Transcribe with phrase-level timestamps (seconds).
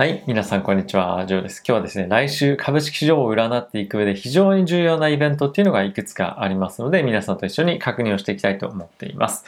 [0.00, 0.24] はい。
[0.26, 1.26] 皆さん、こんにちは。
[1.26, 1.58] ジョーです。
[1.58, 9.44] 今日はですね、来週株式市場を占っていく上で非常に重要なイベントっていうのがいくつかありますので、皆さんと一緒に確認をしていきたいと思っています。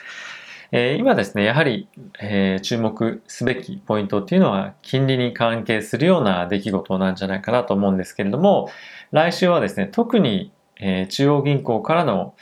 [0.70, 1.88] えー、今ですね、やはり、
[2.20, 8.68] えー、注目すべきポイントっていうのは、金利に関係するような出来事なんじゃないかなと思うんですけれども、
[9.10, 12.34] 来週はですね、特に、えー、中央銀行からの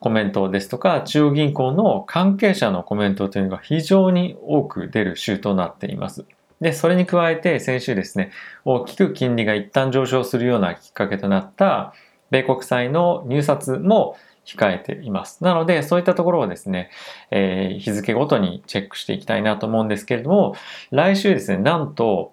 [0.00, 6.26] コメントですとか、中央銀行の関係者のコメントというのが非常に多く出る週となっています。
[6.64, 8.30] で、それに加えて先週ですね、
[8.64, 11.92] 大きく金利が一旦上昇するようなきっかけとなった
[12.30, 15.44] 米国債の入札も控えています。
[15.44, 16.88] なので、そういったところをですね、
[17.30, 20.56] えー、日付ごとにチェックしていきたいなと思うんですけれども、
[20.90, 22.32] 来週ですね、なんと、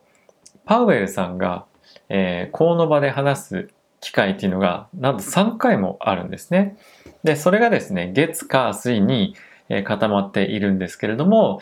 [0.63, 1.65] パウエルさんが、
[2.07, 3.69] えー、この場で話す
[3.99, 6.77] 機会っていうのが、なんと3回もあるんですね。
[7.25, 9.35] で、それがですね、月、火、水に
[9.83, 11.59] 固まっているんですけれども、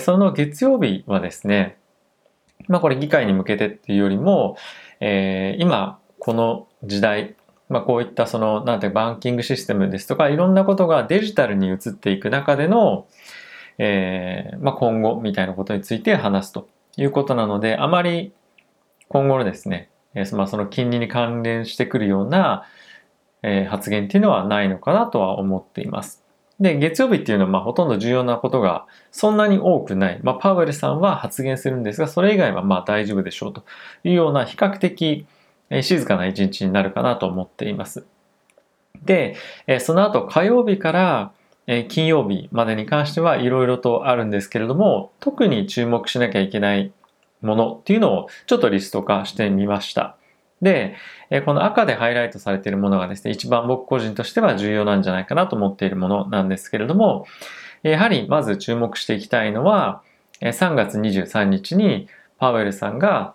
[0.00, 1.78] その月曜日はですね、
[2.68, 4.56] まあこれ議会に向けてっていうよりも、
[5.00, 7.34] えー、今この時代、
[7.68, 13.06] まあこういったその、なんてバンキングシステムですとか、いろんなことがデジタルに移っていく中での、
[13.78, 18.32] えー、まあ今後みたいなことについて話すということなので、あまり
[19.08, 22.64] 今後のですね、えー、まあその金利に関連してくるような、
[23.42, 26.22] えー、発言っていうのはないのかなとは思っています。
[26.60, 30.20] で、月曜日っていうのはまあほとんど重要なことがそんなに多くない。
[30.22, 33.64] まあ、パウエルさんは発言するんですが、それ以外はまあ大丈夫でしょうと
[34.04, 35.26] いうような比較的
[35.82, 38.04] 静かな一日になるかなと思っています。
[39.02, 39.36] で、
[39.80, 41.32] その後火曜日から
[41.88, 46.92] 金曜日までに関してはいろいろとあるんですけれども、特に注目しなきゃいけない
[47.40, 50.16] ものっていうのをちょっとリスト化してみました。
[50.62, 50.96] で、
[51.46, 57.26] この赤でハイライトされているものがですね、一番僕個人としては重要なんじゃないかなと思っているものなんですけれども、
[57.82, 60.02] やはりまず注目していきたいのは、
[60.40, 63.34] 3月23日にパウエルさんが、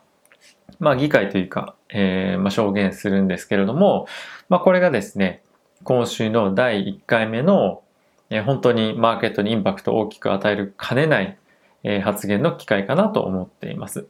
[0.80, 4.08] まあ議会というか、えー、まあ証言するんですけれども、
[4.50, 5.42] まあこれがですね、
[5.84, 7.84] 今週の第1回目の、
[8.30, 11.38] えー、本当にマーケットにインパクトを大きく与えるかねない、
[11.84, 14.08] えー、発言の機会かなと思っています。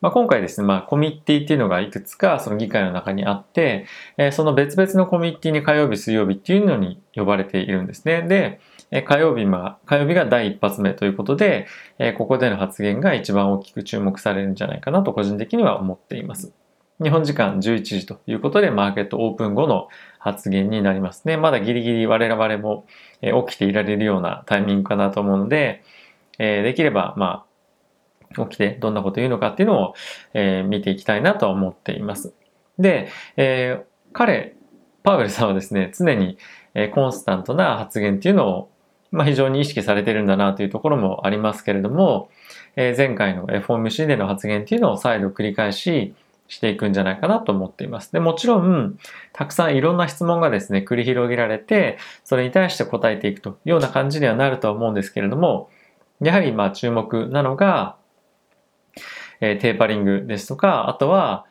[0.00, 3.86] まあ、今回ですね、まあ、コミッティっていうのがいくつかその議会の中にあって、
[4.16, 8.22] えー、その別々のコミッティに火曜日、水曜日っていうのに呼ばれているんですね。
[8.22, 8.60] で、
[8.90, 11.66] えー、火曜日は、火曜日が第一発目ということで、
[11.98, 16.52] えー、ここでの発言が一番大きく注目されるんじゃないかなと個人的には思っています。
[17.00, 19.88] 日本時間11時ということで、マーケットオープン後の
[20.18, 21.36] 発言になりますね。
[21.36, 22.86] まだギリギリ我々も
[23.20, 25.84] 起きていられるようなタイミングかなと思うので、
[26.38, 27.47] できれば、まあ、
[28.36, 29.94] 起きてどんなこと言うのかっていうのを、
[30.34, 32.34] えー、見ていきたいなと思っています。
[32.78, 34.54] で、えー、彼、
[35.02, 36.38] パウエルさんはですね、常に、
[36.74, 38.70] えー、コンスタントな発言っていうのを、
[39.10, 42.28] まあ、非常に意識されてるんだなというところもありますけれども、
[42.76, 46.14] えー、前回の FOMC での発言っていうのを再度繰り返し
[46.48, 48.12] していくんじゃないかなと思っています。
[48.12, 48.98] で、もちろん、
[49.32, 55.68] たくさんいろんな質問がですね、繰り広げられて、それに対して答えていくというような感じにはなるとは思うんですけれども、
[56.20, 57.96] やはりまあ注目なのが、
[59.40, 61.46] えー、テーパリングですとか、あとは、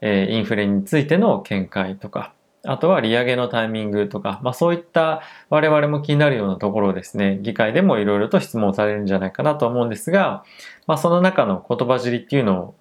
[0.00, 2.32] えー、インフレについての見解とか、
[2.64, 10.44] あとは利上げのタイミングとか、まあそういった我々も気になるようなところをですね、議会でもいろいろと質問されるんじゃないかなと思うんですが、
[10.86, 12.74] まあその中の言葉尻っていうのを、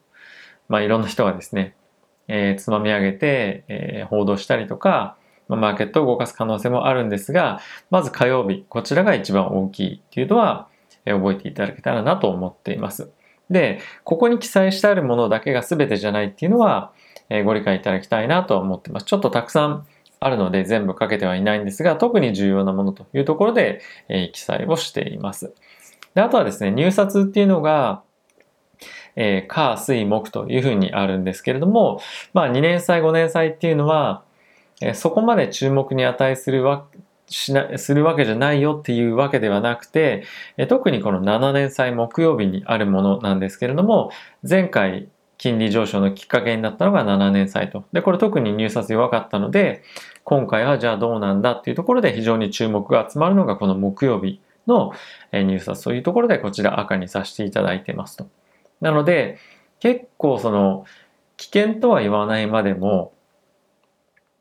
[0.68, 1.76] まあいろんな人がですね、
[2.28, 10.68] えー、つまみ上げて、えー、報道したりとか、まあ、マーケットを動かす可能性もあるんですが、まず火曜日、こちらが一番大きいっていうのは、
[11.06, 13.12] えー、覚えていただけたらなと思っています。
[13.50, 16.92] で、ここに記載してあるものだけが全てじゃないっていうのは、
[17.30, 19.06] えー、ご理解いただきたいなと思ってます。
[19.06, 19.88] ちょっとたくさん
[20.20, 25.54] あるので全部書けてはいないんですが、特に重要なものというところで、えー、記載をしています。
[26.16, 28.02] で、あとはですね、入札っていうのが、
[29.16, 32.02] えー、火、水、木というふうにあるんですけれども、
[32.34, 34.24] まあ2年債、5年債っていうのは、
[34.82, 36.86] えー、そこまで注目に値するわ
[37.30, 40.24] しな、するわけじゃないよっていうわけではなくて、
[40.70, 44.12] 特にこの7年債木曜日にあるものなんですけれども、
[44.48, 47.84] 前回金利上昇のきっかけになったのが7年債と。
[47.94, 49.84] で、これ特に入札弱かったので、
[50.24, 54.92] 今回はじゃあどうなんだっていうところで非常に注目が集まるのがこの木曜日の
[55.32, 58.28] 入札というところでこちら赤にさせていただいてますと。
[58.82, 59.38] なので、
[59.80, 60.86] 結構その
[61.38, 63.14] 危険とは言わないまでも、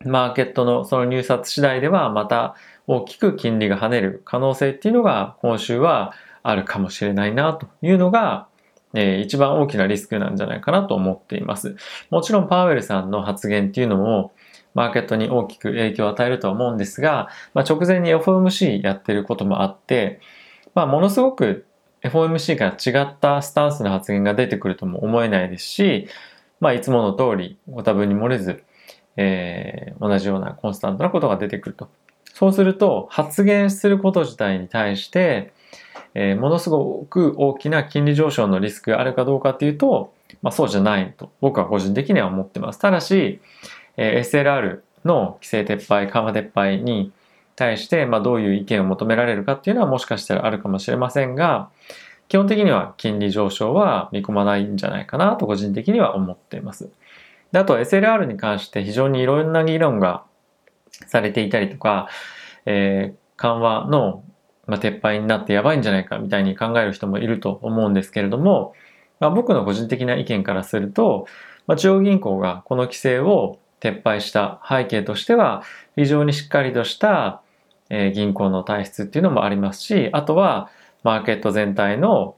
[0.05, 2.55] マーケットのその入札次第ではまた
[2.87, 8.47] 大きく金利が跳ねる可能性っていうのが今週はあるかもしれないなというのが、
[8.95, 11.77] えー、一番大きなリスクなんじゃないかなと思っています。
[12.11, 14.33] もちろんパウエルさんの発言っていうのも
[14.75, 20.21] マーケットに大きく影響を与えるとは思うんですが、まあ、直前に FOMC やってることもあって、
[20.75, 21.65] まあ、ものすごく
[22.03, 26.09] FOMC から違ったスタンスの発言が出てくるとも思えないですし、
[26.61, 28.65] まあ、いつもの通りご多分に漏れず、
[29.17, 31.89] えー、同じようなコンスタントなことが出てくると。
[32.33, 35.53] そうすると、発言すること自体に対して、
[36.15, 42.79] えー、ものすごく大きな金利上昇のリスクがあるかどうかっていうと、まあ、そうじゃないと僕は個人的には思ってます。
[42.79, 43.41] ただし、
[43.97, 47.13] えー、SLR の規制撤廃、緩和撤廃に
[47.55, 51.71] 対して、まあ、どういう意見を求められるかっていうのはもしかしたらあるかもしれませんが、
[52.29, 56.91] 基本的には金利上昇は見込まないんじゃないかなと個人的には思っています。
[57.53, 60.25] であと SLR に関して非常にいろんな議論が
[61.07, 62.09] されていたりとか、
[62.65, 64.25] えー、緩和の、
[64.67, 68.75] まあ、撤廃になってやばいんじゃないかみたいに考える人もいると思うんですけれども、
[69.21, 71.27] まあ、僕の個人的な意見からすると、
[71.67, 75.63] まあ、中央銀行がこの規制を撤廃した背景としては
[75.97, 77.43] 非常にしっかりとした、
[77.91, 80.71] えー、銀行の体質っていうのもありますしあとは
[81.05, 82.37] マーケット全体の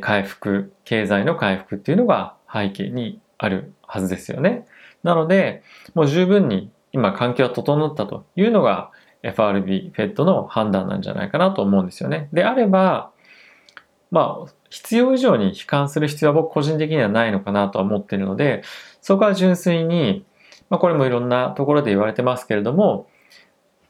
[0.00, 4.66] 回復経済の回復っていうのが背景にあるはずですよね。
[5.02, 5.62] なので
[5.94, 8.90] もう十分に今環境は整ったというのが
[9.22, 12.28] FRB、FED の判断なんじゃないかなと思うんですよね。
[12.32, 13.10] であれば
[14.10, 18.62] まあ必要以上に悲観する必要は僕個人的にはないのかなとは思っているので
[19.00, 20.24] そこは純粋に
[20.72, 23.06] まあ、これもいろんなところで言われてますけれども、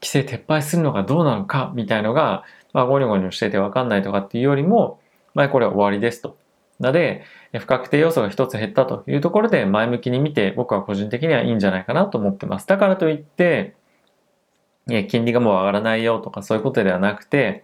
[0.01, 4.99] 規制撤廃するのがどうなのかみたいのが、まあ、ゴニョゴニョしててわかんないとかっていうよりも、
[5.33, 6.35] まあ、これは終わりですと。
[6.79, 7.23] なので、
[7.59, 12.67] 不確定要素が一つ減ったというところで前向きに見て僕は個人的にはいいんじゃないかなと思ってます。
[12.67, 13.75] だからといって、
[15.07, 17.63] 金利がもう上がらないよとかそういうことではなくて、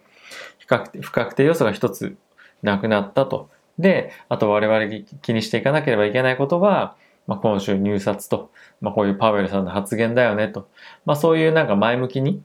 [1.01, 2.15] 不確定要素が一つ
[2.61, 3.49] なくなったと。
[3.79, 6.95] で、あと我々気にしていかなければいけないことは、
[7.27, 8.51] まあ、今週入札と、
[8.81, 10.67] まあ、こういうパウエルさんの発言だよねと、
[11.05, 12.41] まあ、そういうなんか前向きに、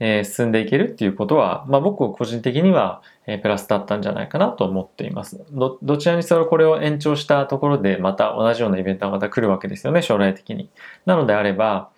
[0.00, 5.78] え、進んでいけるっていうことは、まあ、僕個人的には、え、プラスだったんじゃないかなと思っていますど。
[5.82, 10.70] どちらにせよこれを延長したところでまた同じようなイベントがまた来るわけですよね、将来的に。
[11.04, 11.90] なのであれば、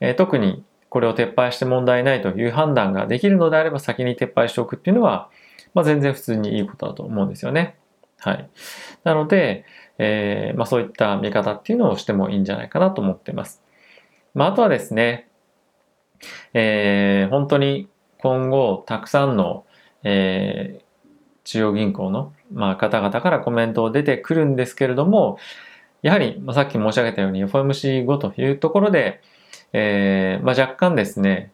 [0.00, 5.30] え、特にこれを撤廃して問題ないという判断ができるのであれば先に撤廃しておくっていうのは、
[5.74, 7.76] まあ、全然普通にいいことだと思うんですよね。
[8.18, 8.50] はい。
[9.04, 9.64] なので、
[9.98, 13.62] えー、まあ、そういった見方っていうのをしてもいいんじゃないかなと思っています。
[14.34, 15.29] まあ、あとはですね、
[16.54, 17.88] えー、本当に
[18.18, 19.64] 今後たくさんの、
[20.04, 20.82] えー、
[21.44, 25.38] 中央銀行の、まあ、方々からコメントを出てくるんですけれども、
[26.02, 29.20] やはり、まあ、さっき申し上げたように FOMC5 というところで、
[29.72, 31.52] えーまあ、若干ですね、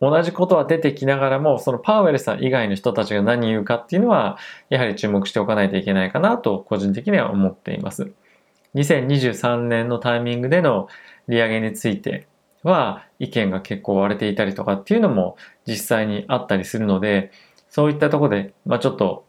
[0.00, 4.38] 同じことは出てきながらも、そのパウエルさん以外の人たちが何言うかっていうのは、
[4.68, 8.12] やはり注目しておかないといけないかなと、個人的には思っています。
[8.74, 10.88] 2023年のタイミングでの
[11.26, 12.28] 利上げについて
[12.62, 17.32] は、意見が結構割れていたりとかっていうのも実際にあったりするので、
[17.68, 19.24] そういったとこで、まあちょっと、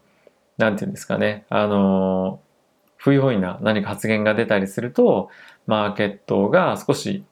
[0.58, 2.40] なんていうんですかね、あの
[2.96, 5.30] 不用意な何か発言が出たりすると、
[5.66, 7.24] マーケットが少し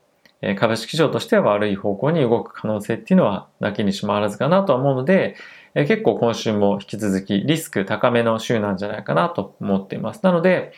[0.57, 5.37] 株式市場としては悪い方向に動く可能性っていうのはなきにしもあらずかなとは思うので、
[5.75, 10.21] 結構今週も引き続きリスク高めの週なんじゃないかなと思っています。
[10.23, 10.73] なので、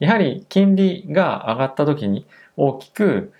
[0.00, 2.26] やはり金利が上がった時に
[2.56, 3.32] 大きく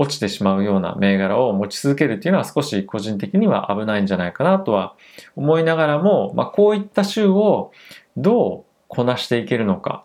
[0.00, 4.96] 落ちてしまうような銘柄を持ち続けるっていうのは少し個人的には危ないんじゃないかなとは
[5.36, 7.70] 思いながらも、まあ、こういった週を
[8.16, 10.04] どうこなしていけるのか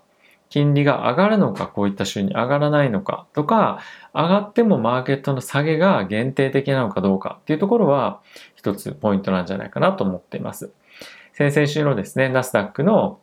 [0.49, 3.79] 金利が上がるのか、こういった週に上がらないのかとか、
[4.13, 8.21] 上がってもマーケットの下げが限定的なのかどうかっていうところは
[8.55, 10.71] 一つポイントなんじゃないかなと思っています。
[11.33, 13.19] 先々週のですね、ナスダックの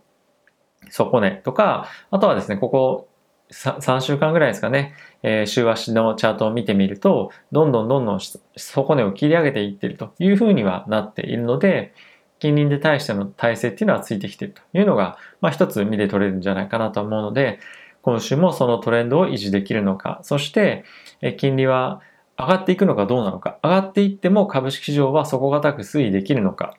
[0.90, 3.08] 底値とか、あとはですね、ここ
[3.52, 8.20] 3週間ぐらいですかね、えー、週足のチャートを見てみると、どんどんどんどん
[8.56, 11.94] 底値を切り上げていってるというふうにはなっているので、
[12.38, 17.60] 近隣で対しての体制っていうのはついてきているというのが、まあ一つ見て取れるんじゃないかなと思うので、
[18.02, 20.84] 今週もそのトレンドを維持できるのか、そして
[21.20, 22.00] え金利は
[22.38, 26.74] 上がっていくのかどうなのか、上がっていっても株式市場は底堅く推移できるのか、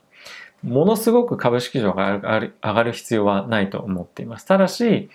[0.63, 4.46] ものすごく株式市場が上がる必要はないと思っています。
[4.46, 5.10] ただし、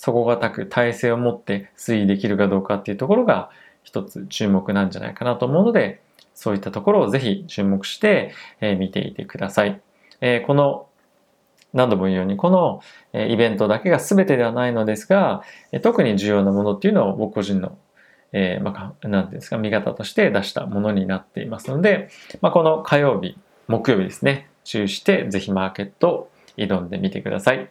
[0.00, 3.50] 底堅く体制を持って推移できるかどうかっていうところが
[3.82, 6.00] 一つ注目なんじゃないかなと思うので、
[6.34, 8.32] そういったところをぜひ注目して
[8.78, 9.80] 見ていてください。
[10.20, 10.86] え、この
[11.72, 12.80] 何度も言うようにこの
[13.12, 15.42] イベントだけが全てではないのですが
[15.82, 17.76] 特に重要なものっていうのを僕個人の
[18.32, 23.38] えー、まあ、ていうんですか、見方として出したものになっていますので、まあ、この火曜日、
[23.68, 27.70] 木曜日ですね、注意してぜひマーケットを挑んでみてください。